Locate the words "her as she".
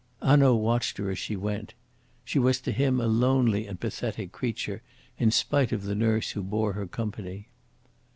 0.97-1.35